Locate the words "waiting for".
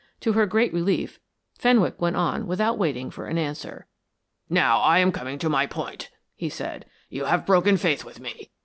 2.79-3.27